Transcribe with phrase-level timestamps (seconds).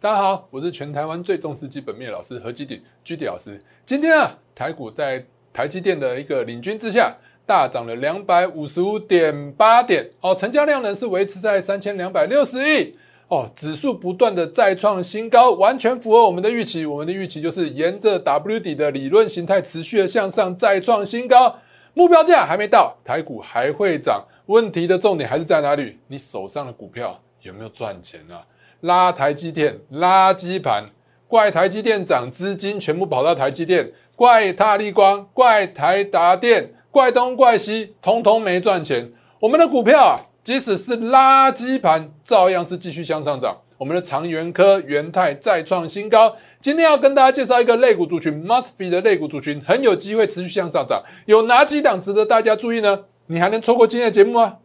[0.00, 3.60] 大家好，我是全台湾最重视基本面的老师何基鼎居迪老师。
[3.84, 16.86] 今天啊，台股在台积电的一个领军之下，大涨了两百五十五点八点哦，成交量呢是维持在三千两百六十亿哦，指数不断的再创新高，完全符合我们的预期。
[16.86, 21.58] 我们的预期就是沿着 W 底的理论形态持续的向上再创新高，
[21.94, 24.24] 目标价还没到，台股还会涨。
[24.46, 25.98] 问题的重点还是在哪里？
[26.06, 28.46] 你手上的股票有没有赚钱啊？
[28.80, 30.84] 拉台积电，垃圾盘，
[31.26, 39.10] 怪台积电涨，资金全部跑到台积电，怪大立光，怪台达电，怪东怪西，通通没赚钱。
[39.40, 43.56] 我们的股票啊，即使是垃圾盘，照样是继续向上涨。
[43.78, 46.34] 我们的长源科、元泰再创新高。
[46.60, 51.02] 今天要跟大家介绍一个类股族群，Must-Be 的类股族群，很有机会持续向上涨。
[51.26, 53.04] 有哪几档值得大家注意呢？
[53.26, 54.56] 你还能错过今天的节目吗？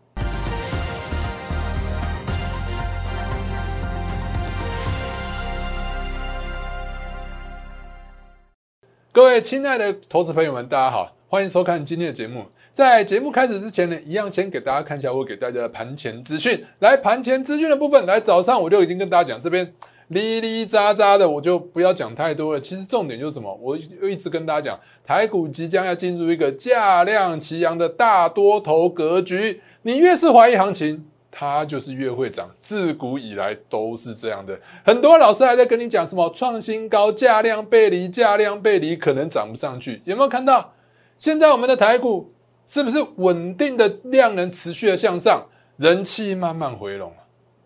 [9.14, 12.44] 各位亲爱的投资朋友们，大家好，欢迎收看今天的节目。
[12.72, 16.66] 在节目开始之前呢，一样先给大家看一下我给大家的盘前资讯。
[16.80, 19.72] 来，盘前资讯的部分，来早上我就已经跟大家讲，这边
[20.08, 22.60] 哩哩喳喳的，我就不要讲太多了。
[22.60, 29.62] 其实重点就是什么，我又一直跟大家讲，台股即将要进入一个价量齐扬的大多头格局。
[29.84, 34.60] 你越是怀疑行情，它就是越会涨，自古以来都是这样的。
[34.86, 40.00] 很多老师还在跟你讲什么创新高、价量背离、价量背离，可能涨不上去。
[40.06, 40.74] 有没有看到？
[41.18, 42.32] 现在我们的台股
[42.68, 45.44] 是不是稳定的量能持续的向上，
[45.78, 47.12] 人气慢慢回笼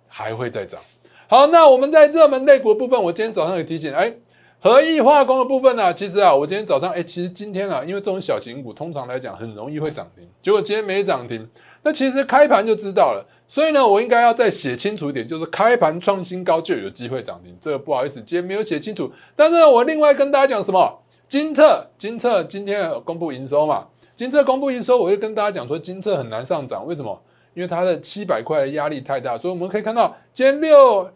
[0.07, 0.79] 还会再涨。
[1.27, 4.13] 好，那我们在热门类股部分，我今天早上有提醒，哎，
[4.61, 11.45] 合意化工的部分呢，其实啊，我今天早上，哎，其实今天啊，因为这种小型股通常来讲很容易会涨停，结果今天没涨停。
[11.83, 17.55] 那其实开盘就知道了，所以呢，我应该要再写清楚一点，就是开盘创新高就有机会涨停。
[17.61, 19.09] 这个不好意思，今天没有写清楚。
[19.35, 20.99] 但是我另外跟大家讲什么？
[21.29, 23.87] 金策，金策今天公布营收嘛？
[24.15, 27.21] 金策公布营收，我就跟大家讲说，金策很难上涨，为什么？
[27.53, 29.37] 因为它的七百块的压力太大。
[29.37, 31.09] 所以我们可以看到，今天六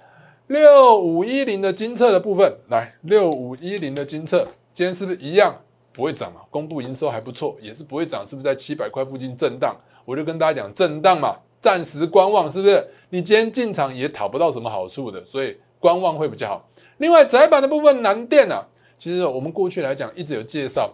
[0.48, 5.56] 六五一零的金策的部分，来六五一零的金策，今天是不是一样
[5.94, 6.42] 不会涨嘛？
[6.50, 9.76] 公布营收还不错，也是不会涨，是不是在七百块附近震荡？
[10.06, 12.86] 我就跟大家讲，震荡嘛，暂时观望，是不是？
[13.12, 16.68] 你今天进场也讨不到什么好处的，所以观望会比较好。
[16.98, 18.66] 另外，窄板的部分，南电啊，
[18.98, 20.92] 其实我们过去来讲一直有介绍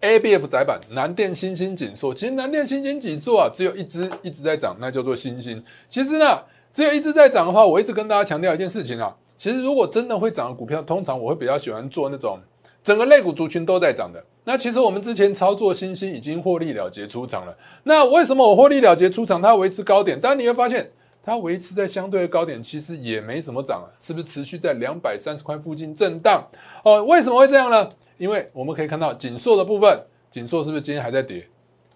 [0.00, 2.12] ，A B F 窄板，南电、新兴、紧缩。
[2.12, 5.64] 其实南电、新兴、紧缩啊，只有一只一直在涨，那叫做新兴。
[5.88, 12.38] 其实呢，只有一只在涨的话，我一直跟大家强调一件事情啊，其实如果真的会涨的股票，通常我会比较喜欢做那种。
[12.80, 17.54] 整个类股族群都在涨的，那其实我们之前操作新兴已经获利了结出场了。
[17.82, 19.42] 那为什么我获利了结出场？
[19.42, 20.90] 它维持高点，但你会发现
[21.22, 26.42] 它维持在相对的高点，其实也没什么涨啊，是不是持续在两百三十块附近震荡？
[26.82, 27.86] 哦，为什么会这样呢？
[28.16, 30.00] 因为我们可以看到锦硕的部分，
[30.30, 31.46] 锦硕是不是今天还在跌？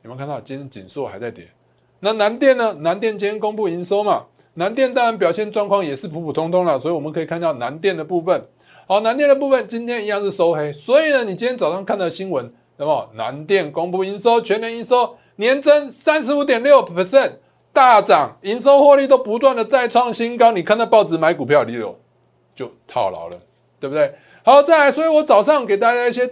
[0.03, 1.49] 有没有看到今天锦硕还在跌？
[2.01, 2.75] 那南电呢？
[2.81, 4.25] 南电今天公布营收嘛？
[4.57, 8.43] 南电当然表现状况也是普普通通了，所以我们可以看到南电的部分。
[8.93, 17.37] 好，南电的部分今天一样是收黑，所以呢，你今天早上看到新闻，那么南电公布营收，全年营收年增三十五点六 percent，
[17.73, 20.53] 大涨，营收获利都不断的再创新高。
[20.53, 21.99] 你看到报纸买股票，你有
[22.55, 23.39] 就套牢了，
[23.81, 24.15] 对不对？
[24.43, 26.31] 好，再来，所以我早上给大家一些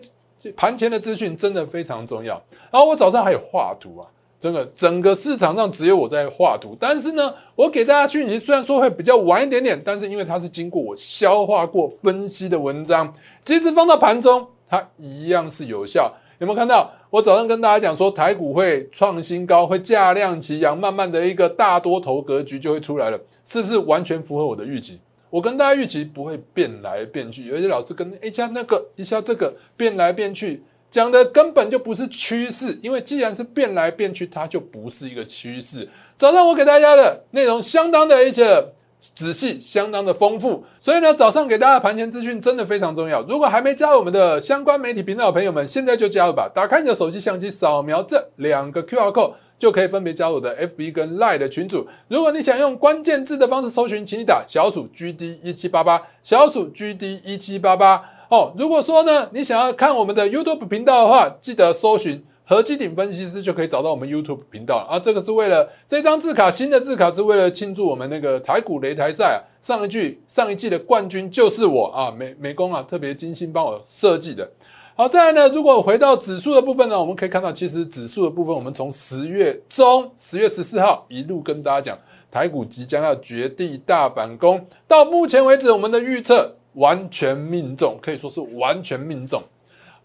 [0.54, 2.34] 盘前的资讯，真的非常重要。
[2.70, 4.04] 然后我早上还有画图啊。
[4.40, 13.12] 真的，整个市场上只有我在画图，但是呢，我给大家讯息虽然说会比较晚一点点，但是因为它是经过我消化过分析的文章，
[13.44, 16.10] 即使放到盘中，它一样是有效。
[16.38, 16.90] 有没有看到？
[17.10, 24.98] 我早上跟大家讲说，台股会创新高，会价量齐扬，慢慢的一个大多头格局就会出来了，是不是完全符合我的预期？
[25.28, 30.62] 我跟大家预期不会变来变去，有些老师跟一下那个一下这个变来变去。
[30.90, 35.88] 讲的根本就不是趋势，因为既然是变来变去，它就不是一个趋势。
[36.16, 43.22] 早上我给大家的内容相当的一些仔细，相当的丰富，所以呢，早上给大家盘前资讯真的非常重要。
[43.22, 46.50] 如果还没加入我们的相关媒体频道的朋友们，现在就加入吧！
[46.52, 51.86] 打开你的手机相机，扫描这两个 QR code，就可以分别加入我的 FB 跟 Line 的群组。
[52.08, 58.02] 如果你想用关键字的方式搜寻，请你打小鼠 GD 一七八八，小鼠 GD 一七八八。
[58.30, 65.00] 哦，如果说呢，你想要看我们的 YouTube 频道的话，记得搜寻何基鼎分析师就可以找到我们 YouTube 频道了啊。
[65.00, 74.48] 这个是为了这张字卡，新的字卡是为了庆祝我们那个台股擂台赛，上一句上一季的冠军就是我啊，美美工啊特别精心帮我设计的。
[74.94, 81.98] 好，再来呢，如果回到指数的部分呢，我们可以看到，其实指数的部分，我们从十月中十月十四号一路跟大家讲，
[82.30, 84.64] 台股即将要绝地大反攻。
[84.86, 89.42] 到目前为止，我们的预测完全命中，可以说是完全命中。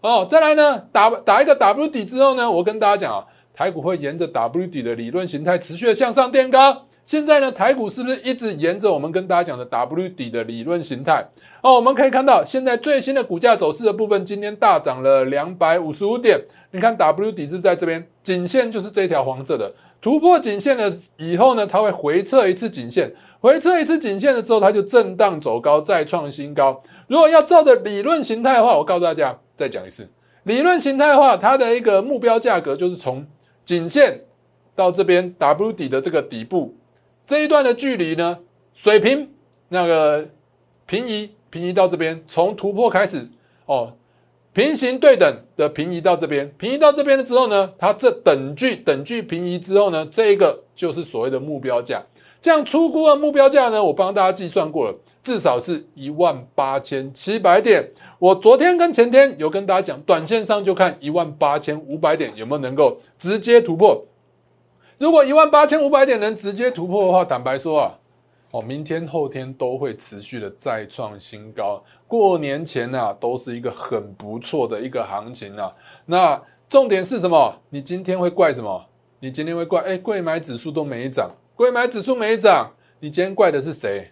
[0.00, 3.24] 哦，再来呢，打打一个 W 底之后呢，我跟大家讲啊，
[3.54, 6.86] 台股会沿着 W 底的理论形态持续的向上垫高。
[7.04, 11.24] 现在呢，台股是不是一直沿着我们跟大家讲的 W 底的理论形态？
[11.62, 16.40] 哦，我们可以看到现在最新的股价走势的部分，今天大涨了两百五十五点。
[16.72, 26.80] 你看 W 底是在这边，颈线就是这条黄色的，突破颈线了以后呢，它会回撤一次颈线，回撤一次颈线了之后，它就震荡走高，再创新高。
[27.08, 30.08] 如果要照着理论形态的话，我告诉大家，再讲一次，
[30.44, 33.26] 理论形态的话，它的一个目标价格就是从
[33.64, 34.20] 颈线
[34.74, 36.76] 到这边 W 底的这个底部。
[37.26, 38.38] 这一段的距离呢，
[38.74, 39.28] 水平
[39.70, 40.28] 那个
[40.86, 43.28] 平移平移到这边，从突破开始
[43.64, 43.92] 哦，
[44.56, 52.02] 平行对等的平移到这边，平移到这边了之后呢，它这等距等距平移之后呢，这一个就是所谓的目标价。
[52.40, 57.86] 这样出估的目标价呢，我帮大家计算过了，至少是一万八千七百点。
[58.18, 64.06] 我昨天跟前天有跟大家讲，短线上就看一万八千五百点有没有能够直接突破。
[64.96, 67.92] 如果一万八千五百点能直接突破的话，坦白说啊，
[68.52, 71.84] 哦，明天后天都会持续的再创新高。
[72.06, 75.74] 过年前啊，都是一个很不错的一个行情啊。
[76.06, 77.54] 那重点是什么？
[77.70, 78.86] 你今天会怪什么？
[79.20, 84.10] 你今天会怪哎，贵买指数都没涨，贵买指数没涨，你今天怪的是谁？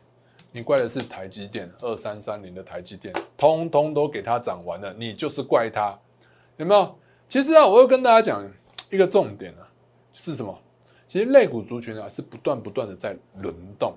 [0.53, 5.99] 你怪的是台积电，二三三零的台积电，通通都给它涨完了，你就是怪它，
[6.57, 6.95] 有没有？
[7.29, 8.49] 其实啊，我要跟大家讲
[8.91, 9.67] 一个重点啊，
[10.13, 10.57] 是什么？
[11.07, 13.95] 其实类股族群啊是不断不断的在轮动。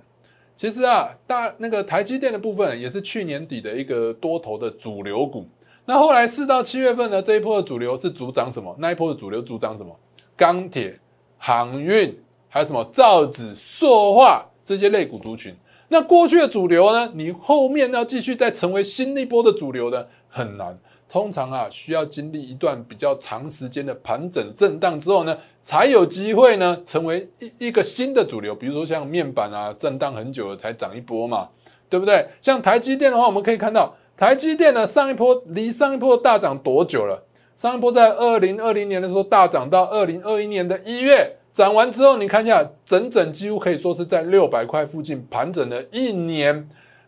[0.58, 5.48] 其实啊，大那个台积电的部分也是去年底的一个多头的主流股。
[5.86, 8.76] 那后来四到七月份呢，这一波的主流是主涨什么？
[8.80, 9.96] 那一波的主流主涨什么？
[10.36, 11.00] 钢铁、
[11.38, 12.20] 航运，
[12.50, 15.56] 还有什么造纸、塑化这些类股族群。
[15.90, 20.78] 那过去的主流呢，你后面要继续再成为新一波的主流呢，很难。
[21.10, 28.54] 通常啊，需要经历一段比较长时间的盘整震荡之后呢，才有机会呢成为一一个新的主流。
[28.54, 31.48] 比如说像面板啊，震荡很久了才涨一波嘛，
[31.90, 32.28] 对不对？
[32.42, 37.24] 像台积电的话，我们可以看到台积电呢上一波离上一波大涨多久了？
[37.56, 46.68] 上一波在二零二零年的时候大涨到二零二一年的一月，涨完之后你看一下，整整几乎可以说是在六百块附近盘整了一年。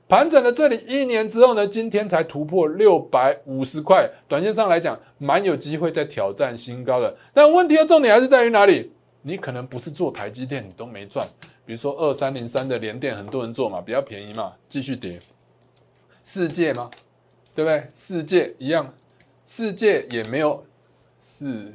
[0.09, 7.15] 盘整了这里一年之后呢，今天才突破六百五十块，短线上来讲，蛮有机会再挑战新高的。
[7.31, 8.91] 但问题的重点还是在于哪里？
[9.21, 11.23] 你可能不是做台积电，你都没赚。
[11.63, 15.19] 比如说二三零三的联电，很多人做嘛，比较便宜嘛，继续跌。
[16.23, 16.89] 世界吗？
[17.53, 17.87] 对不对？
[17.93, 18.91] 世界一样，
[19.45, 20.65] 世界也没有，
[21.19, 21.71] 世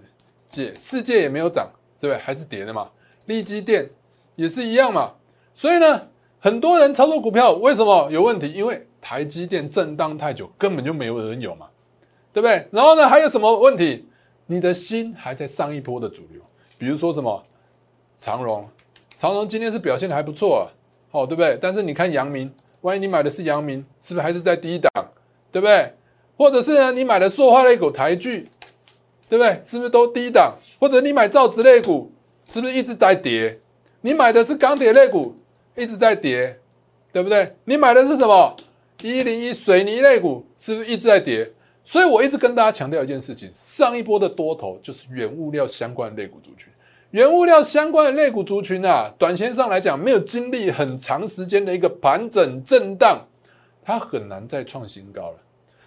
[0.48, 1.70] 界世界也没有涨，
[2.00, 2.20] 对不对？
[2.20, 2.90] 还是跌的嘛。
[3.26, 3.88] 利基电
[4.34, 5.12] 也是一样嘛。
[5.54, 6.08] 所以呢？
[6.44, 8.52] 很多人操作股票为什么有问题？
[8.52, 11.67] 因为台积电震荡太久，根本就没有人有嘛，
[12.35, 12.69] 对不对？
[12.70, 14.06] 然后呢，还有什么问题？
[14.44, 16.43] 你的心还在上一波的主流，
[16.76, 17.43] 比如说什么
[18.19, 18.62] 长荣，
[19.17, 20.69] 长荣今天是表现的还不错啊，
[21.12, 21.58] 哦，对不对？
[21.62, 22.52] 但是你看阳明，
[22.82, 24.93] 万一你买的是阳明，是不是还是在低档，
[25.50, 25.94] 对不对？
[26.37, 28.46] 或者是呢，你买的塑化类股台剧，
[29.31, 29.62] 对不对？
[29.64, 30.58] 是不是都低档？
[30.79, 32.12] 或者你买造纸类股，
[32.46, 33.58] 是不是一直在跌？
[34.02, 35.35] 你买的是钢铁类股？
[35.76, 36.58] 一直在跌，
[37.12, 37.54] 对不对？
[37.64, 38.54] 你买的是什么？
[39.02, 41.52] 一零一水泥类股是不是一直在跌？
[41.84, 46.72] 所以我一直跟大家强调一件事情：上一波的多头就是原物料相关的类股族群。
[47.10, 53.26] 原物料相关的类股族群啊，短线上来讲没有经历很长时间的一个盘整震荡，
[53.84, 55.36] 它很难再创新高了。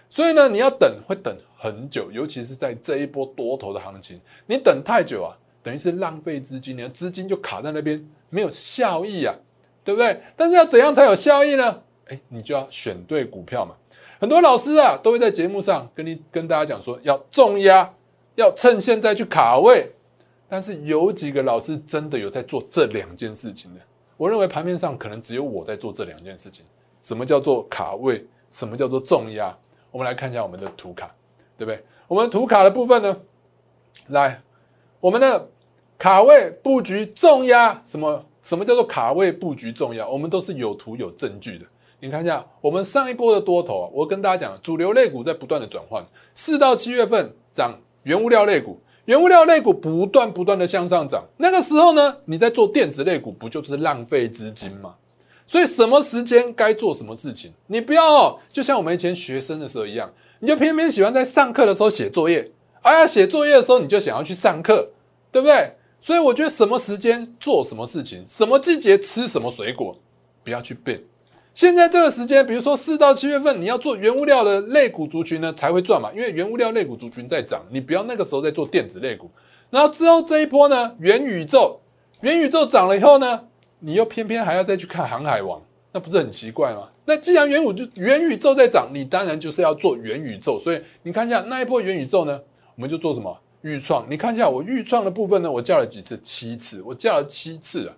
[0.08, 9.34] 所以呢，你要等会等很久，尤其是在这一波多头的行情，你等太久啊，等于是浪费资金，你的资金就卡在那边，没有效益啊。
[9.88, 10.20] 对不对？
[10.36, 11.80] 但是要怎样才有效益呢？
[12.08, 13.74] 哎，你就要选对股票嘛。
[14.20, 17.90] 很多老师啊，都会在节目上跟你跟大家讲说，要重压，
[18.34, 19.90] 要趁现在去卡位。
[20.46, 23.80] 但是有几个老师真的有在做这两件事情的？
[24.18, 26.66] 我认为盘面上可能只有我在做这两件事情。
[27.00, 28.26] 什么叫做卡位？
[28.50, 29.56] 什么叫做重压？
[29.90, 31.10] 我们来看一下我们的图卡，
[31.56, 31.82] 对不对？
[32.06, 33.16] 我们图卡的部分呢，
[34.08, 34.42] 来，
[35.00, 35.48] 我们的
[35.98, 38.24] 卡位布局重压什么？
[38.40, 40.08] 什么叫做卡位布局重要？
[40.08, 41.66] 我们都是有图有证据的。
[42.00, 46.06] 你看一下，我们上一波的多头啊，我跟大家讲，主流类股在不断的转换。
[46.34, 51.24] 四到七月份涨原物料类股，原物料类股不断不断的向上涨。
[51.38, 54.94] 那个时候呢，你在做电子类股，不就是浪费资金吗？
[55.44, 62.52] 所以什么时间该做什么事情，你不要就像我们以前学生的时候一样，你就偏偏喜欢在上课的时候写作业。
[62.82, 64.90] 哎呀，写作业的时候你就想要去上课，
[65.32, 65.74] 对不对？
[66.00, 69.98] 所以我觉得什么时间做什么事情，什么季节吃什么水果，
[70.44, 71.02] 不要去变。
[71.54, 79.28] 现在这个时间，比如说四到七月份，你要做原物料的类股族群呢，才会赚嘛，因为原物料类股族群在涨，你不要那个时候在做电子类股。
[79.70, 81.80] 然后之后这一波呢，元宇宙，
[82.20, 83.44] 元宇宙涨了以后呢，
[83.80, 85.60] 你又偏偏还要再去看航海王，
[85.92, 86.88] 那不是很奇怪吗？
[87.04, 90.60] 那既然元宇就元宇宙在涨，你当然就是要做元宇宙。
[90.60, 92.40] 所以你看一下那一波元宇宙呢，
[92.76, 94.06] 我们就做什么预创？
[94.08, 96.18] 你看一下我预创的部分呢，我叫了几次？
[96.22, 97.94] 七次，我叫了七次啊。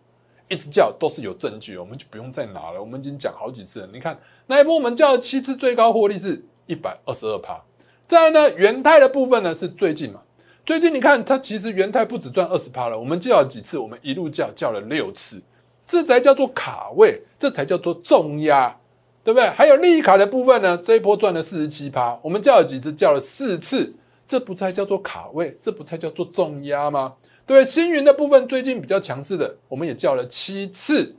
[0.49, 2.81] 一直叫都是有证据，我们就不用再拿了。
[2.81, 3.89] 我们已经讲好几次了。
[3.93, 7.63] 你看那一波我们叫了七次，最高获利是一百二十二趴。
[8.05, 10.21] 再来呢，元泰的部分呢是最近嘛？
[10.67, 12.99] 最近你看它其实元泰不止赚二十趴了。
[12.99, 13.79] 我们叫了几次？
[13.79, 15.41] 我们一路叫叫了六次，
[15.87, 18.77] 这才叫做卡位，这才叫做重压，
[19.23, 19.49] 对不对？
[19.51, 22.19] 还有利卡的部分呢，这一波赚了四十七趴。
[22.23, 22.93] 我们叫了几次？
[22.93, 23.95] 叫了四次，
[24.31, 27.15] 这不才叫做卡位，这不才叫做重压吗？
[27.45, 31.13] 对星云的部分最近比较强势的，我们也叫了七次，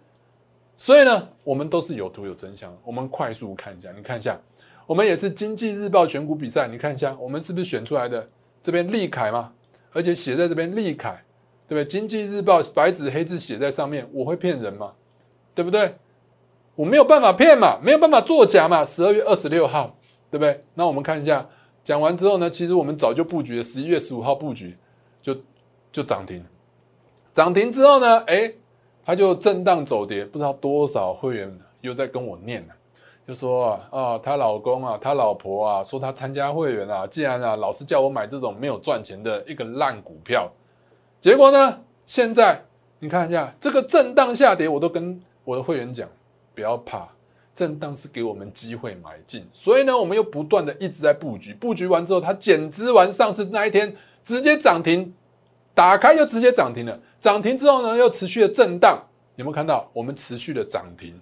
[0.78, 2.74] 所以呢，我们都是有图有真相。
[2.86, 4.40] 我们快速看一下，你看一下，
[4.88, 8.30] 我们也是经济日报选股比赛，你看一下，我们是不是选出来的
[8.64, 9.52] 这边利凯嘛？
[9.92, 11.22] 而且写在这边利凯，
[11.68, 11.86] 对不对？
[11.86, 14.94] 经济日报白纸黑字写在上面，我会骗人吗？
[15.54, 15.94] 对不对？
[16.76, 18.86] 我没有办法骗嘛，没有办法作假嘛。
[18.86, 19.98] 十二月二十六号，
[20.30, 20.62] 对不对？
[20.76, 21.46] 那我们看一下，
[21.84, 24.76] 讲完之后呢，其实我们早就布局了，十一月十五号布局
[25.22, 25.36] 就。
[25.94, 26.42] 就涨停，
[27.34, 28.50] 涨停之后呢，哎，
[29.04, 32.74] 它就震荡走跌，不知道多少会员又在跟我念了，
[33.28, 40.50] 就说啊，啊，她老公啊，她老婆啊，说她参加会员啊，既然啊，老是叫我买这种没有赚钱的一个烂股票，
[41.20, 42.64] 结果呢，现在
[43.00, 46.08] 你看一下这个震荡下跌，我都跟我的会员讲，
[46.56, 47.06] 不要怕，
[47.54, 55.14] 震荡是给我们机会买进，所以呢，我们又不断的一直在布局，布局完之后，它减资完上市那一天直接涨停。
[55.74, 59.02] 打开又直接涨停了，涨停之后呢，又持续的震荡，
[59.38, 59.90] 有没有看到？
[59.94, 61.18] 我们持续的涨停，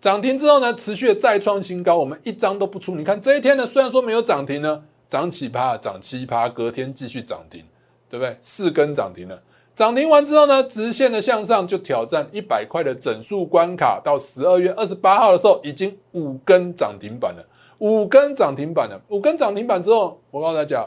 [0.00, 2.94] 涨停之后呢，持续的再创新高，我们一张都不出。
[2.94, 7.64] 你看这一天呢，虽然说没有涨停呢，涨起趴，涨七趴，隔天继续涨停，
[8.08, 8.38] 对不对？
[8.40, 9.42] 四根涨停了，
[9.78, 17.46] 涨停完之后呢，直线的向上就挑战一百块的整数关卡，到十二月二十八号的时候，已经五根涨停板了，
[17.78, 20.84] 五根涨停板了，五根涨停板之后，我告诉大家，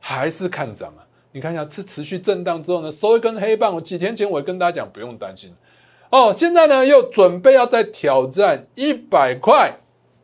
[0.00, 1.06] 还是看涨啊。
[1.30, 3.78] 你看一下，是持续震荡之后呢，收一根黑棒。
[3.80, 5.54] 几天前我跟大家讲，不用担心
[6.10, 6.34] 哦。
[6.36, 9.72] 现在呢，又准备要再挑战一百块。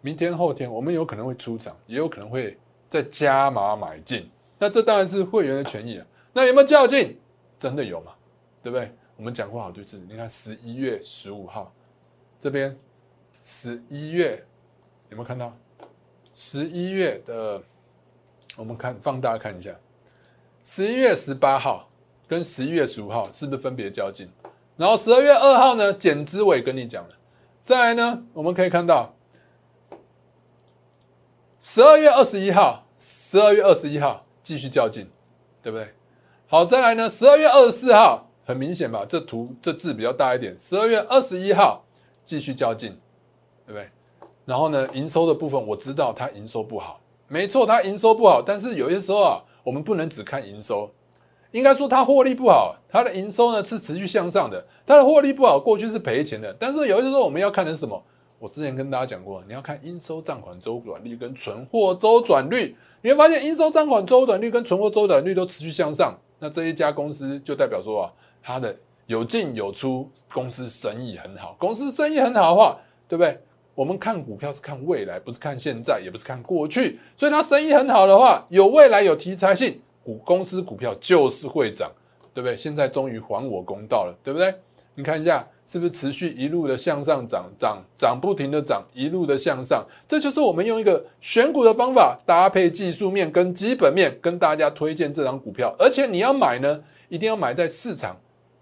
[0.01, 2.59] 明天后天我们有可能会出场，也有可能会
[2.91, 4.29] 再加码买进。
[4.59, 6.05] 那这当然是会员的权益啊。
[6.33, 7.17] 那有没有较劲？
[7.59, 8.13] 真的有嘛？
[8.63, 8.93] 对不对？
[9.17, 9.97] 我们讲过好多次。
[10.09, 11.73] 你看十一月十五号
[12.39, 12.77] 这边，
[13.41, 14.45] 十一月
[15.11, 15.57] 有没有看到？
[16.33, 17.61] 十一月的，
[18.57, 19.75] 我们看放大看一下。
[20.63, 21.89] 十一月十八号
[22.29, 24.31] 跟十一月十五号是不是分别较劲？
[24.77, 25.93] 然后十二月二号呢？
[25.93, 27.19] 减资我也跟你讲了。
[27.65, 29.15] 再来呢，我们可以看到
[31.59, 35.11] 十二月二十一号，十二月二十一号继续较劲，
[35.61, 35.93] 对不对？
[36.51, 39.05] 好，再来呢，十二月二十四号很明显吧？
[39.07, 40.59] 这图这字比较大一点。
[40.59, 41.85] 十二月二十一号
[42.25, 42.99] 继续较劲，
[43.67, 43.89] 对不对？
[44.47, 49.43] 然后呢，营收的部分我知道它营收不好，没错，它营收不好，但是有些时候啊。
[49.65, 50.91] 我们不能只看营收，
[51.51, 56.57] 应该说它获利不好，它的营收呢是持续向上的，它的获利不好，过去是赔钱的。
[56.59, 58.03] 但是有些时候我们要看的是什么？
[58.39, 68.75] 我之前跟大家讲过，你要看应收账款周转率跟存货周转率，你会发现应收账款周转率跟存货周转率都持续向上，那这一家公司就代表说啊，它的
[69.07, 71.57] 有进有出，公司生意很好。
[71.59, 72.79] 公司生意很好的话，
[73.09, 73.41] 对不对？
[73.75, 76.99] 我们看股票是看未来，不是看现在，也不是看过去。
[77.17, 81.91] 所以它生意很好的话，有未来有题材性，股公司股票就是会涨，
[82.35, 82.57] 对不对？
[82.57, 84.53] 现在终于还我公道了，对不对？
[84.99, 89.87] 你看一下，是不是持续一路的向上涨，涨涨不停的涨，一路的向上。
[90.09, 95.73] 这就是我们用一个选股的方法，搭配技术面跟基本面，跟大家推荐这张股票。
[95.79, 98.17] 而且你要买呢，一定要买在市场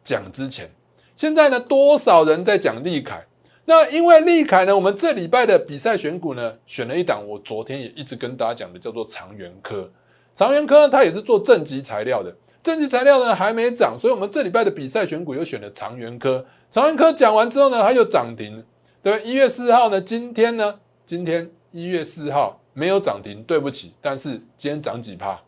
[0.04, 0.70] 讲之前。
[1.14, 3.24] 现在呢，多少人在讲利凯？
[3.64, 9.90] 那因为利凯呢，我们这礼拜的比赛选股呢，选了一档，我昨天也一直跟大家讲的，叫做长源科。
[10.34, 12.36] 长源科它也是做正极材料的，
[12.66, 16.44] 正极材料呢还没涨，所以我们这礼拜的比赛选股又选了长源科。
[16.68, 18.64] 长源科讲完之后呢，它又涨停，
[19.04, 25.40] 对一月四号呢，今天呢，今天一月四号没有涨停，对不起，但是今天涨几帕？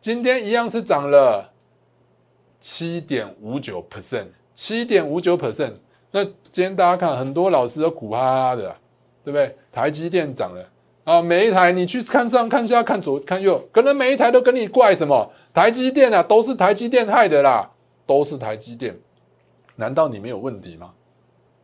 [0.00, 1.52] 今天一样是涨了
[2.58, 5.74] 七点五九 percent，七点五九 percent。
[6.10, 8.74] 那今天大家看，很多老师都苦哈哈的，
[9.22, 9.54] 对不对？
[9.70, 10.66] 台积电涨了
[11.06, 15.30] 啊，每一台你去看上看下看左看右，可能每一台都跟你怪什么？
[15.54, 17.70] 台积电啊，都是台积电害的啦，
[18.04, 18.98] 都是台积电，
[19.76, 20.94] 难道你没有问题吗？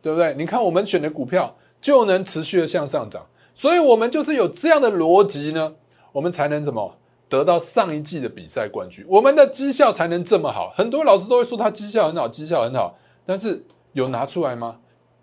[0.01, 0.33] 对不对？
[0.35, 5.75] 你看我们选的股票就能持续的向上涨，所以我们就是有这样的逻辑呢，
[6.13, 6.95] 我们才能怎么
[7.27, 10.71] 得到上一季的比赛冠军，我们的绩效才能这么好。
[10.73, 14.77] 很多老师都会说他绩效很好，绩效很好，但是有拿出来吗？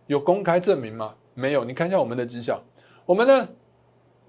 [0.09, 1.15] 有公开证明吗？
[1.33, 1.65] 没有。
[1.65, 2.62] 你看一下我们的绩效，
[3.07, 3.49] 我们呢，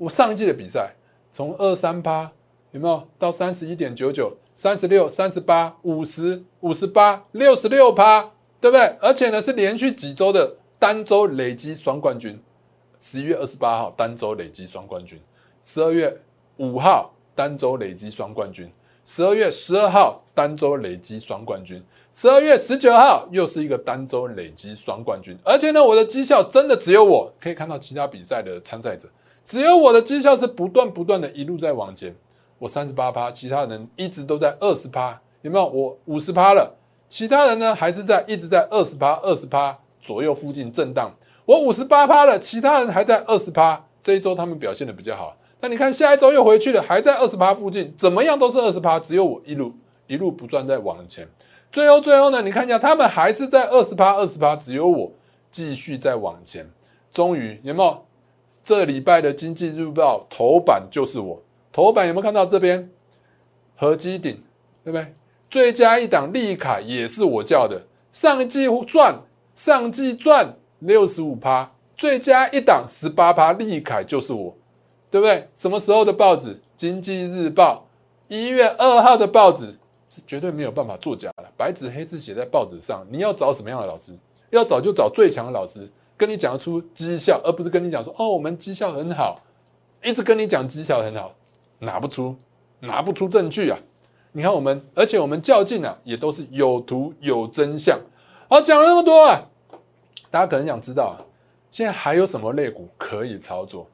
[0.01, 0.95] 我上一季的比赛
[1.31, 2.31] 从二三八
[2.71, 8.97] 有没有到三十一点九九、三十六、三十八、五十五十八、六十六趴，对不对？
[8.99, 12.41] 而且呢是连续几周的单周累积双冠军。
[12.99, 15.21] 十一月二十八号单周累积双冠军，
[15.61, 16.19] 十二月
[16.57, 18.71] 五号单周累积双冠军，
[19.05, 21.83] 十二月十二号单周累积双冠军。
[22.11, 29.07] 十二月十九号又是一个单周累积双冠军，而且呢，我的绩效真的只有我可以看到其他比赛的参赛者，
[29.43, 32.15] 只有我的绩效是不断不断的一路在往前。
[32.59, 35.65] 我三十八趴，其他人一直都在二十趴，有没有？
[35.67, 36.75] 我五十趴了，
[37.09, 41.11] 其他人呢还是在一直在二十趴、二十趴左右附近震荡。
[41.45, 43.83] 我五十八趴了，其他人还在二十趴。
[43.99, 49.73] 这一周他们表现的比较好，那你看下一周又回去了，还在二十趴附近，怎么样都是二十趴，只有我一路
[50.07, 51.27] 一路不断在往前。
[51.71, 52.41] 最后，最后呢？
[52.41, 55.11] 你看一下，他们还是在二十趴、二十趴，只有我
[55.49, 56.69] 继续在往前。
[57.11, 58.05] 终于有没有？
[58.61, 61.41] 这礼拜的经济日报头版就是我
[61.71, 62.89] 头版，有没有看到这边？
[63.75, 64.41] 合基顶
[64.83, 65.13] 对不对？
[65.49, 69.21] 最佳一档利凯也是我叫的，上季赚，
[69.53, 74.55] 上季赚六十五趴，最佳一档十八趴，利凯就是我，
[75.09, 75.49] 对不对？
[75.55, 76.59] 什么时候的报纸？
[76.77, 77.87] 经济日报
[78.27, 79.77] 一月二号的报纸。
[80.13, 83.07] 是绝对没有办法作假的，白纸黑字写在报纸上。
[83.09, 84.11] 你要找什么样的老师？
[84.49, 85.89] 要找就找最强的老师，
[86.21, 89.41] 跟你讲出绩效，而不是跟你讲说哦，我们绩效很好，
[90.03, 91.33] 一直跟你讲绩效很好，
[91.79, 92.35] 拿不出，
[92.81, 93.79] 拿不出证据啊！
[94.33, 97.99] 你看我们，而且我们较劲啊，也都是有图有真相。
[98.47, 99.49] 好，讲了那么多啊，
[100.29, 101.17] 大家可能想知道，
[101.71, 103.89] 现在还有什么类股可以操作？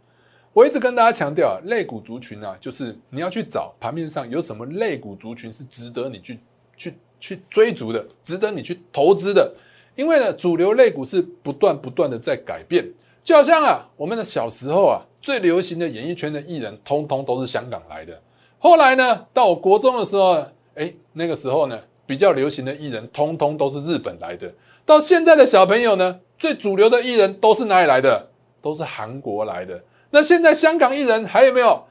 [0.51, 6.40] 我一直跟大家强调啊，类股族群啊，就是你要去找盘面上有什么类股族群是值得你去
[6.75, 9.55] 去去追逐的，值得你去投资的。
[9.98, 12.88] 因为呢，主流类股是不断不断的在改变。
[13.24, 18.18] 就好像啊，我们的小时候啊，最流行的演艺圈的艺人，通通都是香港来的。
[18.60, 24.53] 后来呢，到我国中的时候，哎，那个时候呢，比较流行的艺人，通通都是日本来的。
[24.86, 28.29] 到现在的小朋友呢，最主流的艺人都是哪里来的？
[28.62, 29.83] 都是韩国来的。
[30.12, 31.83] 那现在香港艺人还有没有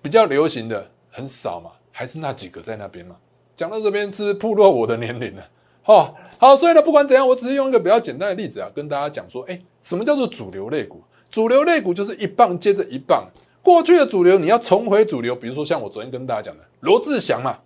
[0.00, 0.86] 比较流行的？
[1.10, 3.16] 很少嘛，还是那几个在那边嘛。
[3.56, 5.48] 讲到这边是暴露我的年龄了，
[5.82, 11.00] 好，好，所以呢，不管怎样，我只是用一个比较简单的例子啊，跟大家讲说，哎，什么叫做主流类股？
[11.30, 13.26] 主流类股就是一棒接着一棒，
[13.62, 17.56] 过去的主流你要重回主流，比如说像我昨天跟大家讲的罗志祥嘛，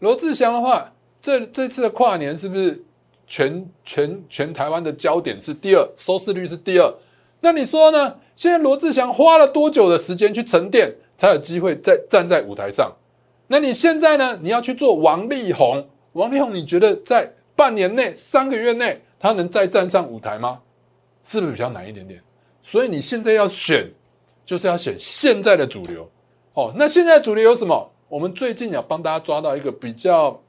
[0.00, 0.92] 罗志祥的话，
[1.22, 2.84] 这这次的跨年是不是
[3.28, 6.92] 全全全台湾的焦点是第二，收视率是第二？
[7.38, 8.16] 那你说呢？
[8.34, 12.92] 现在罗志祥花了多久的时间去沉淀，才有机会再站在舞台上？
[13.46, 14.36] 那你现在呢？
[14.42, 20.60] 你要去做王力宏，王力宏，你觉得在半年内、三个月内，他能再站上舞台吗？
[21.24, 22.22] 是不是比较难一点点？
[22.60, 23.90] 所以你现在要选，
[24.44, 26.08] 就是要选现在的主流。
[26.54, 27.90] 哦，那现在主流有什么？
[28.08, 30.40] 我们最近要帮大家抓到一个比较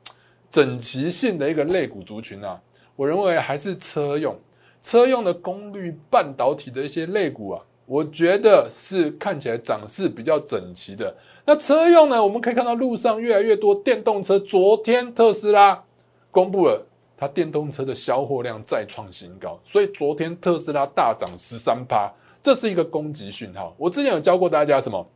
[0.50, 2.60] 整齐性的一个肋骨族群啊，
[2.96, 4.38] 我认为还是车用。
[4.84, 11.16] 车用的功率半导体的一些肋骨啊，我觉得是看起来涨势比较整齐的。
[11.44, 14.38] 那车用呢，我们可以看到路上越来越多电动车。
[14.38, 15.84] 昨天特斯拉
[16.30, 16.86] 公布了
[17.18, 23.74] 它电动车的销货量再创新高，所以昨天特斯拉大涨十三趴，这是一个攻击讯号。
[23.78, 25.08] 我之前有教过大家什么？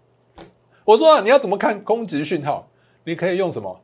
[0.86, 2.70] 我说你要怎么看攻击讯号？
[3.04, 3.82] 你可以用什么？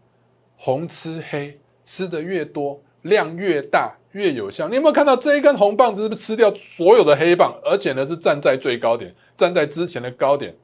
[0.57, 3.95] 红吃黑，吃的越多，量越大。
[4.15, 7.53] 越有效，你有没有看到这一根红棒子是不是吃掉所有的黑棒？
[7.65, 10.55] 而且呢是站在最高点，站在之前的高点，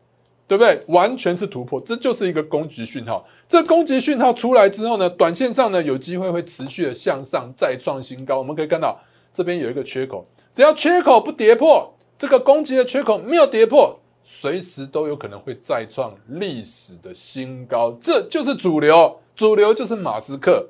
[0.52, 0.84] 对不对？
[0.88, 3.26] 完全是突破，这就是一个攻击讯号。
[3.48, 8.38] 这攻击讯号出来之后呢，短线上呢有机会会持续的向上再创新高。
[8.38, 9.00] 我们可以看到
[9.32, 17.96] 这边有一个缺口，只要缺口不跌破，这个攻击的缺口没有跌破，随时都有可能会再创历史的新高。
[17.98, 20.68] 这就是主流，主流就是马斯克，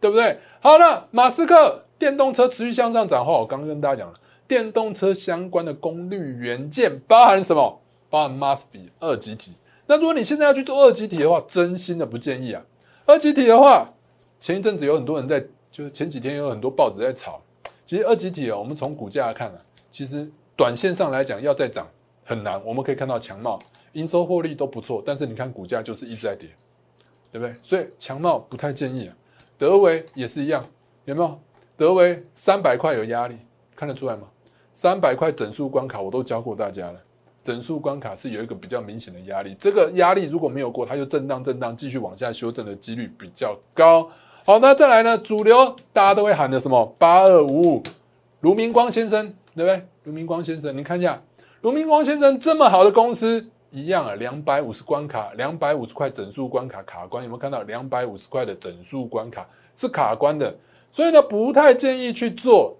[0.00, 0.40] 对不对？
[0.58, 1.84] 好了，马斯克。
[2.00, 4.14] 电动车持续向上涨后，我刚刚跟大家讲了，
[4.48, 7.80] 电动车相关的功率元件包含什么？
[8.10, 9.52] 包含 MOSFET 二极体。
[9.86, 12.62] 那如果你现在要去做二极体的话，真心的不建议啊。
[13.06, 13.88] 二极体的话，
[14.38, 17.40] 前一阵子有很多人在，就是前几天有很多报纸在炒。
[17.86, 19.56] 其实二极体啊，我们从股价来看啊，
[19.90, 21.88] 其实短线上来讲要再涨
[22.24, 22.62] 很难。
[22.64, 23.58] 我们可以看到强茂
[23.92, 26.48] 营收获利都不错，但是你看股价就是一直在跌，
[27.32, 27.54] 对不对？
[27.62, 29.16] 所以强茂不太建议啊。
[29.58, 30.64] 德维也是一样。
[31.06, 31.40] 有没有？
[31.76, 33.36] 德维三百块有压力，
[33.74, 34.28] 看得出来吗？
[34.72, 37.00] 三百块整数关卡我都教过大家了，
[37.42, 44.08] 整数关卡是有一个比较明显的压力，这个压力如果没有过，它就震荡震荡，继续往下修正的几率比较高。
[44.44, 45.16] 好，那再来呢？
[45.18, 47.82] 主流大家都会喊的什么八二五五，
[48.40, 49.86] 卢明光先生，对不对？
[50.04, 51.22] 卢明光先生，你看一下，
[51.62, 57.62] 卢明光先生这么好的公司，一样啊，两百五十关卡，两百五十块整数关卡卡关，有没有看到？
[57.62, 60.54] 两百五十块的整数关卡是卡关的，
[60.90, 62.76] 所以呢，不太建议去做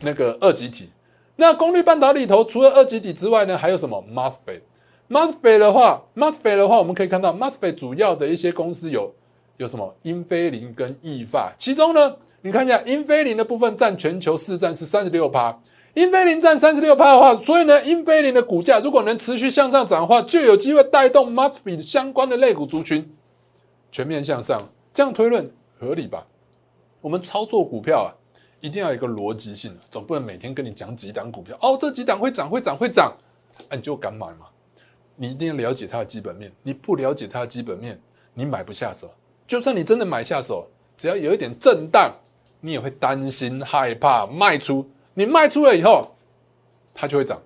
[0.00, 0.90] 那个二级体。
[1.36, 9.14] 那功率半导体里头，除了二极体之外呢，还有什么 MOSFET？MOSFET 的话，MOSFET 的话，我们可以看到 MOSFET 主要的一些公司有
[9.58, 9.94] 有什么？
[10.02, 11.52] 英飞凌跟意法。
[11.58, 15.60] 其中呢，你看一下英飞凌的部分占全球市占是三十六趴，
[15.94, 23.14] 英飞凌占三十六趴的话，所以呢，英飞凌的股价如果能持续向上涨的话，就有机会带动 MOSFET 相关的类股族群
[23.92, 24.58] 全面向上。
[24.94, 26.26] 这样推论合理吧？
[27.02, 28.08] 我们操作股票啊。
[28.60, 33.14] 一定要有一个逻辑性总不能每天跟你讲几档股票哦，这几档会涨会涨会涨，
[33.68, 34.46] 哎，你就敢买嘛？
[35.14, 38.00] 你一定要了解它的基本面，你不了解它的基本面，
[38.34, 39.10] 你买不下手。
[39.46, 40.66] 就算你真的买下手，
[40.96, 42.14] 只要有一点震荡，
[42.60, 44.88] 你也会担心害怕卖出。
[45.14, 46.14] 你卖出了以后，
[46.94, 47.40] 它就会涨。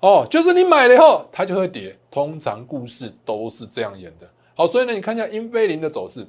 [0.00, 1.96] 哦，就是你买了以后，它就会跌。
[2.10, 4.30] 通常故事都是这样演的。
[4.54, 6.26] 好，所以呢，你看一下英飞凌的走势。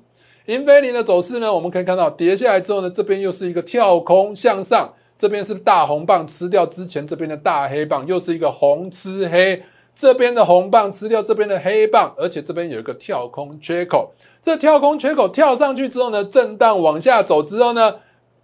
[0.47, 1.53] 英飞凌的走势呢？
[1.53, 9.61] 我们可以看到跌下来之后呢，这边又是一个跳空向上，这边是大红棒吃掉之前这边的大黑棒，又是一个红吃黑，
[9.93, 14.13] 这边的红棒吃掉这边的黑棒，而且这边有一个跳空缺口。
[14.41, 17.95] 这跳空缺口跳上去之后呢，震荡往下走之后呢，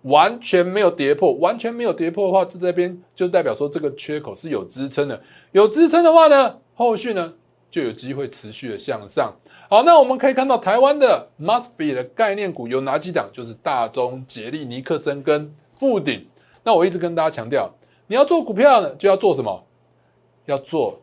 [0.01, 5.21] 完全没有跌破，完全没有跌破的话，这这边就代表说这个缺口是有支撑的，
[5.53, 7.33] 有支撑的话呢，后续呢
[7.71, 9.33] 就有机会持续的向上。
[9.73, 13.27] 好，那我们可以看到台湾的 MOSFET 的概念股有哪几档？
[13.33, 16.27] 就是大中、捷力、尼克森跟富鼎。
[16.63, 17.67] 那我一直跟大家强调，
[18.05, 19.65] 你要做股票呢，就要做什么？
[20.45, 21.01] 要做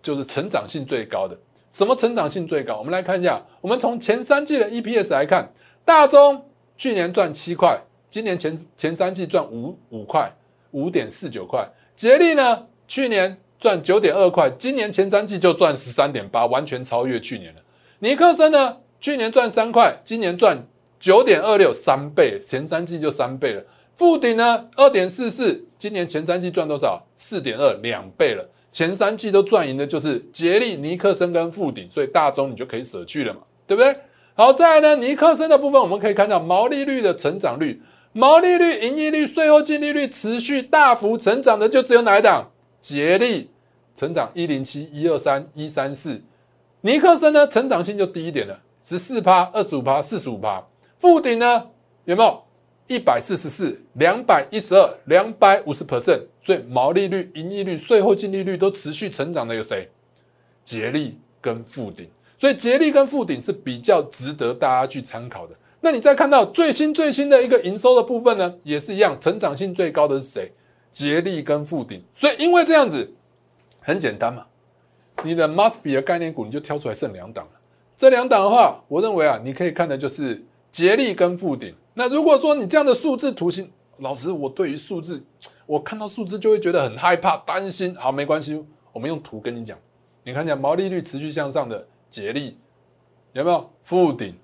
[0.00, 1.36] 就是成长性最高的。
[1.72, 2.78] 什么成长性最高？
[2.78, 5.52] 我们来看一下，我们从前三季的 EPS 来看，
[5.84, 7.76] 大中去年赚七块，
[8.08, 10.32] 今年前前三季赚五五块，
[10.70, 11.68] 五点四九块。
[11.96, 17.62] 捷力呢，去年赚九点二块，今年前三季就赚十三点八，完全超越去年了。
[18.00, 18.76] 尼克森呢？
[19.00, 20.66] 去年赚三块，今年赚
[21.00, 23.62] 九点二六，三倍，前三季就三倍了。
[23.94, 24.68] 富鼎呢？
[24.76, 27.02] 二点四四，今年前三季赚多少？
[27.14, 28.46] 四点二，两倍了。
[28.70, 33.96] 前三季都赚赢的就是杰力、尼克森跟富鼎，所以大中你就可以舍去了嘛，对不对？
[34.34, 37.80] 好，再来呢，尼克森的部分我们可以看到毛利率的成长率，
[38.12, 42.50] 毛利率、盈利率、税后净利率持续大幅成长的就只有哪一档？
[42.78, 43.50] 杰力
[43.94, 46.22] 成长一零七、一二三、一三四。
[46.86, 50.64] 尼克森呢，成长性就低一点了，十四趴、二十五趴、四十五趴。
[51.00, 51.66] 富鼎呢，
[52.04, 52.40] 有没有
[52.86, 56.20] 一百四十四、两百一十二、两百五十 percent？
[56.40, 59.90] 所以毛利率、盈利率、税后净利率都持续成长的有谁？
[60.62, 62.08] 捷力跟富鼎。
[62.38, 65.56] 所以捷力跟富鼎是比较值得大家去参考的。
[65.80, 70.52] 那你再看到最新最新的一个营收的部分呢，也是一样，成长性最高的是谁？
[70.92, 72.00] 捷力跟富鼎。
[72.12, 73.12] 所以因为这样子，
[73.80, 74.46] 很简单嘛。
[75.24, 77.50] 你的 must be 的概念股，你就挑出来剩两档了。
[77.96, 81.74] 这两档的话，我认为啊，你可以看的就是捷力跟富鼎。
[81.94, 85.24] 那如果说你这样的数字图形，老师，我对于数字，
[85.64, 87.94] 我看到数字就会觉得很害怕、担心。
[87.96, 89.78] 好，没关系，我们用图跟你讲。
[90.24, 92.58] 你看见毛利率持续向上的捷力，
[93.32, 93.70] 有没有？
[93.82, 94.34] 富鼎，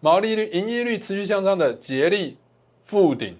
[0.00, 2.36] 毛利率、盈利率持续向上的捷力、
[2.84, 3.38] 富鼎，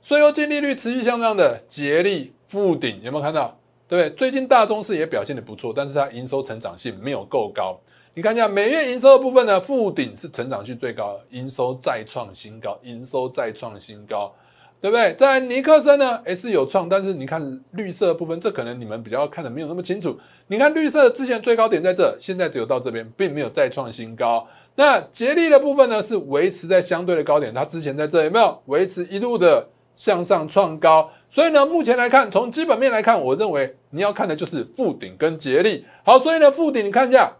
[0.00, 3.58] 税后净利率持续向上的捷力、富鼎，有没有看到？
[3.92, 7.78] 对，最近大中市也表现的不错，但是它营收成长性没有够高。
[8.14, 14.32] 你看一下每月营收的部分呢，富鼎是成长性最高，营收再创新高，营收再创新高，
[14.80, 15.12] 对不对？
[15.12, 20.18] 在尼克森呢，也是有创，但是你看绿色的部分，这可能你们比较看的没有那么清楚。
[20.46, 24.46] 你看绿色之前最高点在这，现在只有到这边，并没有再创新高。
[24.76, 29.68] 那捷力的部分呢，是维持在相对的高点，它之前在这有没有维持一路的？
[29.94, 35.82] 向上创高，所以呢，目前来看，从基本面来看，我认为你要看的就是富鼎跟捷力。
[36.04, 37.32] 好，所以呢，富鼎你看一下，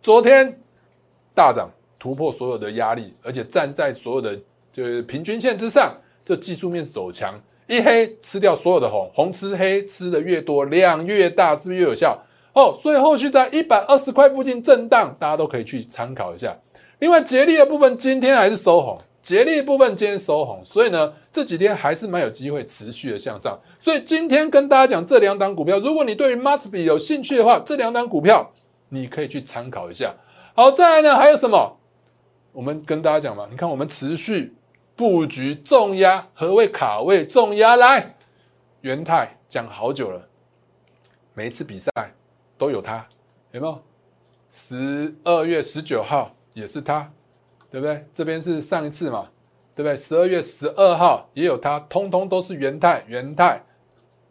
[0.00, 0.62] 昨天
[1.34, 4.34] 大涨突破所有的压力，而且站在所有的
[4.72, 12.18] 就是平均线之上，这技术面走强，一黑吃掉所有的红，红吃黑吃的越多，量越大，是不是越有效？
[12.54, 16.56] 哦，所以后续在一百二十块附近震荡，大家都可以去参考一下。
[17.00, 18.98] 另外，捷力的部分今天还是收红。
[19.24, 23.58] 捷力部分今天收红，所以呢这几天还是蛮有机会持续的向上。
[23.80, 28.52] 所以今天跟大家讲这两档股票，如果你对于 Must 有兴趣的话，这两档股票
[28.90, 30.14] 你可以去参考一下。
[30.54, 31.78] 好，再来呢还有什么？
[32.52, 34.54] 我们跟大家讲嘛，你看我们持续
[34.94, 36.28] 布局重压。
[36.34, 37.76] 何谓卡位重压？
[37.76, 38.14] 来，
[38.82, 40.28] 元泰讲好久了，
[41.32, 41.90] 每一次比赛
[42.58, 43.06] 都有它，
[43.52, 43.82] 有没有？
[44.50, 47.10] 十二月十九号也是它，
[47.74, 48.06] 对不对？
[48.12, 49.26] 这边是上一次嘛，
[49.74, 49.96] 对不对？
[49.96, 53.64] 十二月十二号也有它，通通都是元泰，元泰，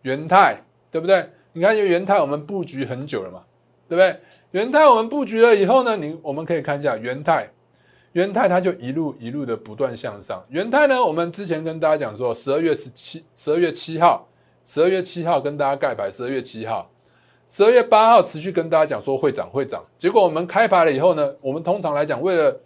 [0.04, 1.30] 元泰，对不对？
[1.52, 3.44] 你看，元泰我们布局很久了嘛，
[3.90, 4.18] 对不对？
[4.52, 7.52] 元泰我们布局了以后呢，你我们可以看一下元泰，
[8.14, 10.42] 元泰它就一路一路的不断向上。
[10.48, 14.26] 元泰呢，我们之前跟大家讲说，十二月十七，十二月七号，
[14.66, 16.90] 十二月七号跟大家盖牌，十二月七号，
[17.50, 19.84] 十二月八号持续跟大家讲说会涨会涨。
[19.98, 22.58] 结果我们开牌了以后呢，我们通常来讲，为了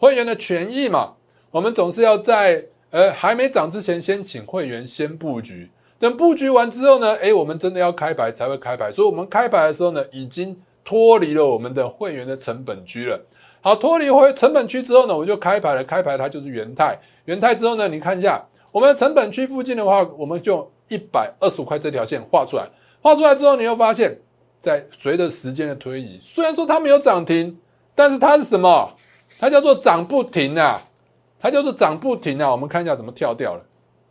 [0.00, 1.12] 会员的权益嘛，
[1.50, 5.70] 我们总是要在呃还没涨之前，先请会员先布局。
[5.98, 13.20] 等布局完之后呢，诶，我们真的要开牌才会开牌，所以我们开牌的时候呢，已经脱离了我们的会员的成本区了。
[13.60, 15.84] 好，脱离会成本区之后呢，我就开牌了。
[15.84, 22.66] 开牌它就是元泰，元泰之后呢，你看一下我们的成本区附近的话，我们就一百二十五块这条线画出来。
[23.02, 24.18] 画出来之后，你又发现，
[24.58, 27.58] 在随着时间的推移，虽然说它没有涨停，
[27.94, 28.94] 但是它是什么？
[29.40, 30.78] 它叫做涨不停啊！
[31.40, 32.50] 它叫做涨不停啊！
[32.50, 33.64] 我们看一下怎么跳掉了。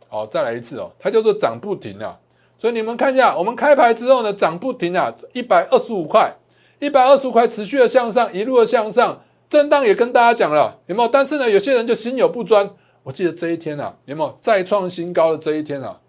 [0.08, 2.18] 好，再来一次哦，它叫做涨不停啊，
[2.58, 6.34] 所以你们看一下，我们开牌之后呢，涨不停啊，一百二十五块，
[6.80, 11.08] 一百二十五块持续的向上，一路的向上，震荡也跟大家讲了，有没有？
[11.08, 12.68] 但是呢，有些人就心有不专，
[13.04, 16.00] 我记得这一天啊，有没有再创新高的这一天啊？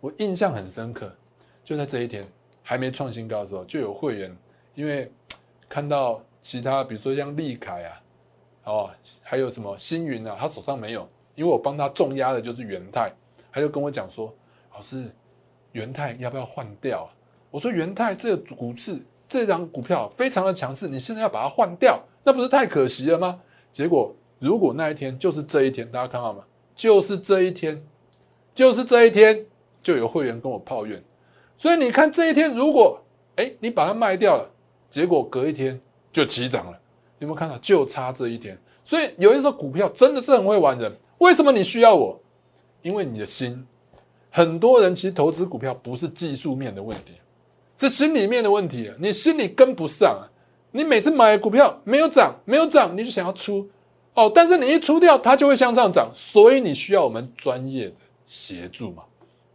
[0.00, 1.12] 我印象很深刻，
[1.64, 2.24] 就在这一天
[2.62, 4.36] 还没创新高的时候，就有会员
[4.76, 5.10] 因为
[5.68, 8.00] 看到其他，比如说像利凯啊，
[8.68, 8.90] 哦，
[9.22, 13.10] 还有什么星云啊，他手上没有，因为我帮他重压的就是元泰。
[13.50, 14.32] 他就跟我讲说
[14.74, 15.10] ：“老师，
[15.72, 17.08] 元泰要不要换掉啊？”
[17.50, 23.40] 我说：“元泰这个股市这张股票非常的强势，你现在要把它换掉，那不是太可惜了吗？”
[23.72, 26.44] 结果，如果那一天就是这一天，大家看到吗？
[26.76, 27.82] 就是这一天，
[28.54, 29.46] 就是这一天，
[29.82, 31.02] 就有会员跟我抱怨。
[31.56, 33.02] 所以你看这一天，如果
[33.36, 34.48] 哎你把它卖掉了，
[34.90, 35.80] 结果隔一天
[36.12, 36.78] 就起涨了，
[37.18, 37.56] 有没有看到？
[37.58, 38.58] 就差这一点。
[38.84, 40.92] 所以有一候股票真的是很会玩人。
[41.18, 42.18] 为什么你需要我？
[42.82, 43.66] 因为你的心，
[44.30, 47.14] 很多人其实投资股票不是技术面的问题，
[47.76, 48.90] 是心里面的问题。
[48.98, 50.24] 你心里跟不上啊！
[50.70, 53.68] 你每次买股票没有涨，没有涨，你就想要出
[54.14, 54.30] 哦。
[54.32, 59.02] 但是你一出掉，它就会向上涨，所以你需要我们专业的协助嘛，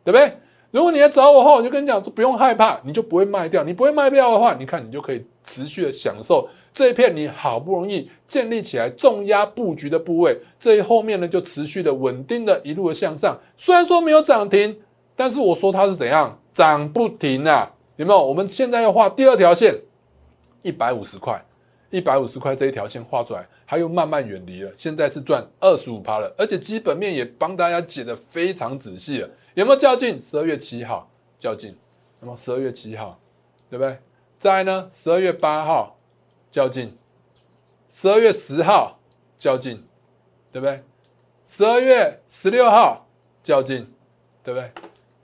[0.03, 0.33] 对不对？
[0.71, 3.63] 如果你来找我后，我就跟你讲说，不用害怕，你就不会卖掉。
[3.63, 10.37] 你不会卖掉的话，你看你就可以持续的享受这一片你好不容易建立起来重压布局的部位。
[10.57, 13.39] 这一后面呢，就持续的稳定的一路的向上。
[13.55, 14.77] 虽然说没有涨停，
[15.15, 17.71] 但是我说它是怎样涨不停啊？
[17.95, 18.25] 有没有？
[18.25, 19.79] 我们现在要画第二条线，
[20.63, 21.39] 一百五十块，
[21.91, 24.71] 一百五十块这一条线画出来，它又慢慢远离了。
[24.75, 29.29] 现在是赚二十五趴了，而且基本面也帮大家解的非常仔细了。
[29.53, 30.19] 有没有较劲？
[30.19, 31.07] 十二月七号
[31.37, 31.75] 较劲，
[32.19, 33.19] 那么十二月七号，
[33.69, 33.95] 对不对？
[34.39, 34.89] 再来呢？
[34.91, 35.95] 十二月八号
[36.53, 36.95] 较劲，
[37.89, 38.99] 十二月十号
[39.39, 39.83] 较劲，
[40.51, 40.83] 对不对？
[41.43, 43.07] 十二月十六号
[43.41, 43.91] 较劲，
[44.43, 44.71] 对不对？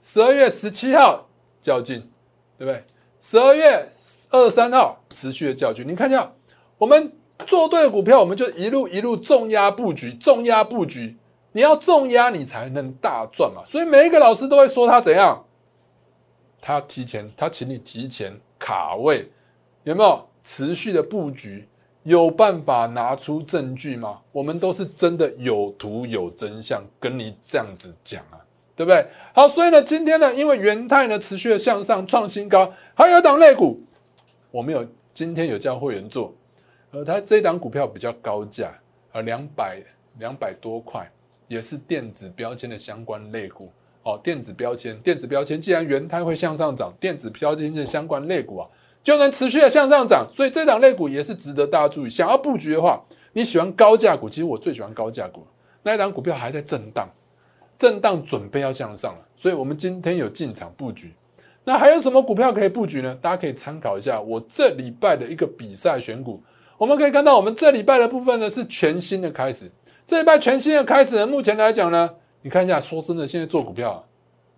[0.02, 1.28] 十二月十七号
[1.62, 2.10] 较劲，
[2.58, 2.84] 对不对？
[3.20, 3.88] 十二月
[4.30, 5.86] 二十三号持续的较劲。
[5.86, 6.32] 你看一下，
[6.78, 7.12] 我们
[7.46, 11.16] 做对股票，我们就一路一路重压布局，重压布局。
[11.52, 13.62] 你要重压，你才能大赚嘛。
[13.64, 15.46] 所以每一个老师都会说他怎样，
[16.60, 19.30] 他提前，他请你提前卡位，
[19.84, 21.68] 有没有持续的布局？
[22.02, 24.18] 有办法拿出证据吗？
[24.32, 28.40] 我们都是真的有图有真相，跟你这样子讲啊，
[28.74, 29.06] 对不对？
[29.32, 33.80] 好，所以呢，今天呢，因为元泰呢持续的向上创新高，还有一档类股，
[34.50, 34.84] 我们有
[35.14, 36.34] 今天有叫会员做，
[36.90, 38.76] 呃，它这档股票比较高价，
[39.12, 39.80] 呃，两百
[40.18, 41.08] 两百多块。
[41.46, 43.70] 也是电子标签的相关类股
[44.04, 48.68] 哦，电子标签，电子标签既然元泰会向上涨，电子标签的相关类股啊，
[49.02, 52.10] 就能持续的向上涨，所以这档类股也是值得大家注意。
[52.10, 55.46] 想要布局的话，你喜欢高价股，其实我最喜欢高价股。
[55.82, 57.08] 那一档股票还在震荡，
[57.78, 61.12] 震荡准备要向上了，所以我们今天有进场布局。
[61.64, 63.16] 那还有什么股票可以布局呢？
[63.20, 66.42] 大家可以参考一下我这礼拜的一个比赛选股。
[66.76, 69.70] 我们可以看到，我们这礼拜的部分呢是全新的开始。
[70.06, 72.10] 这一拜全新的开始呢，目前来讲呢，
[72.42, 74.02] 你看一下，说真的，现在做股票啊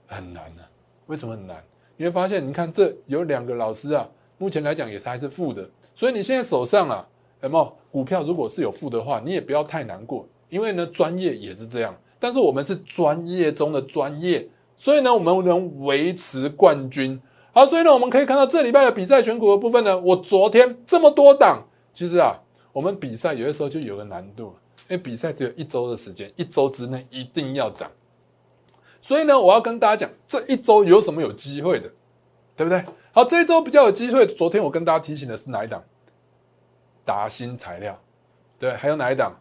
[0.07, 0.63] 很难啊。
[1.07, 1.63] 为什么很难？
[1.97, 4.09] 你会发现，你看这有两个老师啊，
[4.43, 5.71] 目前来讲也是还是负的。
[5.95, 7.07] 所以你现在手上啊，
[7.43, 8.25] 有没有股票？
[8.25, 11.97] 如果是有负的话，你也不要太难过，因为呢，专业也是这样。
[12.19, 17.21] 但是我们是专业中的专业，所以呢，我们能维持冠军。
[17.53, 22.37] 好，所以呢，我们可以看到这礼拜的比赛选股的部分呢，我昨天这么多档，其实啊，
[22.73, 24.53] 我们比赛有的时候就有个难度。
[24.89, 27.89] 因为比赛只有一周的时间，一周之内一定要涨。
[29.01, 31.91] 所以呢，我要跟大家讲，这一周有什么有机会的，
[32.57, 32.85] 对不对？
[33.15, 34.27] 好，这一周比较有机会。
[34.27, 35.85] 昨天我跟大家提醒的是哪一档？
[37.05, 38.01] 达新材料，
[38.59, 39.37] 对，还有哪一档？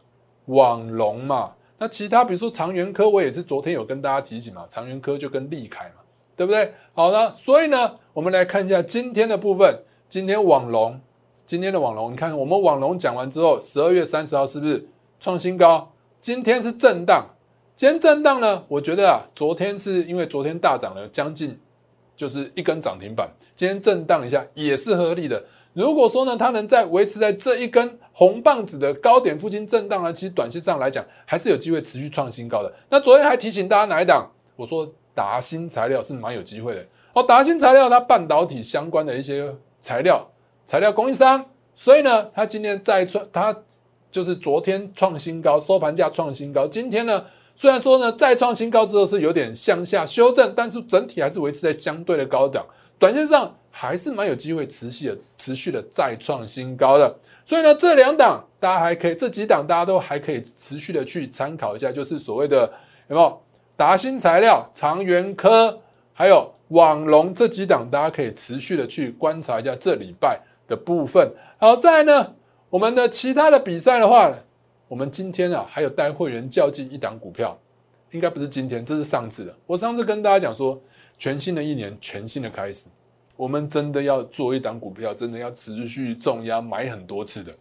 [0.47, 1.53] 网龙嘛。
[1.77, 6.01] 那其他比如说长源科，我也是昨天有跟大家提醒嘛，长源科就跟利凯嘛，
[6.35, 6.73] 对不对？
[6.93, 9.83] 好了，所以呢，我们来看一下今天的部分。
[10.09, 10.99] 今天网龙，
[11.45, 14.85] 今天的网龙，你看我们网龙讲完之后，十二月三十号是不是
[15.17, 15.93] 创新高？
[16.19, 17.25] 今天是震荡。
[17.77, 21.57] 今天震荡呢，我觉得啊，昨天是因为昨天大涨了将近
[22.21, 25.43] 就是一根涨停板，今天震荡一下也是合理的。
[25.73, 32.71] 如果说呢，它能在维持在这一根红棒子的高点附近震荡呢，其实短线上来讲还是有机会持续创新高的。
[32.91, 34.29] 那昨天还提醒大家哪一档？
[34.55, 37.23] 我说达新材料是蛮有机会的哦。
[37.23, 40.29] 达新材料它半导体相关的一些材料
[40.63, 43.57] 材料供应商，所以呢，它今天再创，它
[44.11, 47.25] 就是昨天创新高，收盘价创新高，今天呢。
[47.55, 52.65] 虽然说呢，再创新高之后是有点向下修正，但是整体还是维持在相对的高档，
[52.97, 57.15] 短线上还是蛮有机会持续的、持续的再创新高的。
[57.45, 62.61] 所以呢，这两档大家还可以，这几档大家都还可以持续的去参考一下，就是所谓的
[63.09, 63.41] 有没有
[63.75, 65.79] 达新材料、长源科，
[66.13, 71.31] 还有网龙这几档，大家可以持续的去观察一下这礼拜的部分。
[71.59, 72.33] 好，再来呢，
[72.71, 74.33] 我们的其他的比赛的话。
[74.91, 77.57] 我们今天啊，还有带会员较劲一档股票，
[78.11, 79.55] 应该不是今天，这是上次的。
[79.65, 80.77] 我上次跟大家讲说，
[81.17, 82.87] 全新的一年，全新的开始，
[83.37, 87.55] 我们真的要做一档股票，真的要持续重压买很多次的。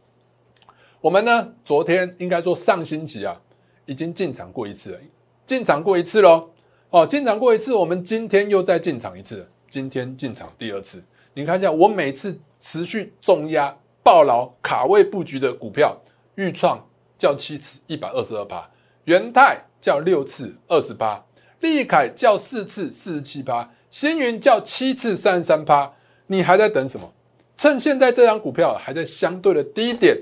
[1.01, 3.41] 我们呢，昨天应该说上星期啊，
[3.87, 4.99] 已经进场过一次了，
[5.47, 6.51] 进场过一次喽。
[6.91, 11.01] 哦，进场过一次，我们今天又再进场一次，今天进场第二次。
[11.35, 15.97] 你看一下，我每次持续重压、抱牢、卡位布局的股票，
[16.35, 16.85] 预创。
[17.21, 18.67] 叫七次一百二十二趴，
[19.05, 21.23] 元泰叫六次二十八，
[21.61, 25.93] 利凯叫四次四十七趴，星云叫七次三十三趴。
[26.29, 27.13] 你还在等什么？
[27.59, 30.17] 趁现在这张股票还在相对的低点，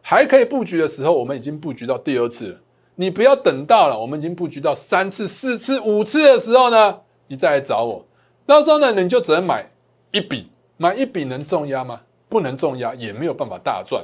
[0.00, 2.58] 还可以布局的时候，我们已经布局到第二次了。
[2.94, 8.06] 你不要等到了，我们已经布局到三次、四次、五次的时候呢，你再来找我。
[8.46, 9.70] 到时候呢，你就只能买
[10.10, 12.00] 一笔，买一笔能重压吗？
[12.30, 14.02] 不能重压，也没有办法大赚。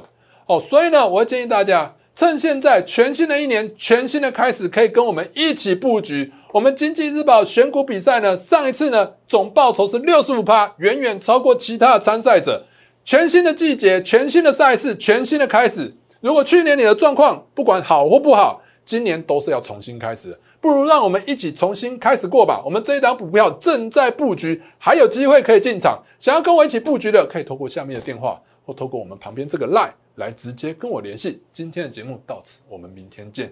[0.49, 6.33] 哦，所以呢，我会建议大家趁现在全新的一年，全新的开始，可以跟我们一起布局。
[6.51, 12.65] 我们经济日报选股比赛呢，上一次呢总报酬是六十五趴，远远超过其他的参赛者。
[13.05, 15.93] 全新的季节，全新的赛事，全新的开始。
[16.19, 20.35] 如果去年你的状况不管好或不好，今年都是要重新开始。
[20.59, 22.59] 不如让我们一起重新开始过吧。
[22.65, 25.99] 我们这一档股票正在布局，还有机会可以进场。
[26.17, 29.91] 想要跟我一起布局的，可以透过下面的电话，或透过我们旁边这个 line。
[30.19, 31.41] 来直接跟我联系。
[31.51, 33.51] 今天的节目到此，我们明天见。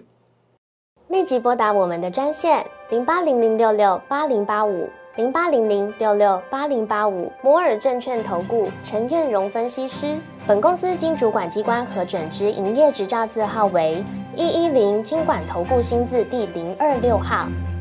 [1.08, 10.18] 立即拨打我们的专线零八零零六六八零八五零八零零六六八零八五摩尔证券投顾陈彦荣分析师。
[10.46, 14.04] 本公司经主管机关核准之营业执照字号为
[14.36, 17.48] 一一零金管投顾新字第零二六号。